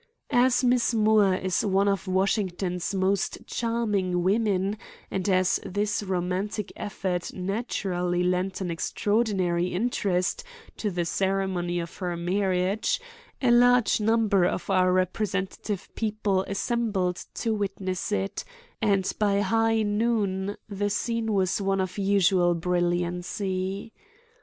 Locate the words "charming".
3.45-4.23